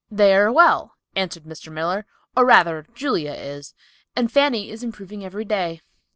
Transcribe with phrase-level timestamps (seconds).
[0.09, 1.71] "They are well," answered Mr.
[1.71, 3.75] Miller, "or rather Julia is,
[4.15, 5.79] and Fanny is improving every day."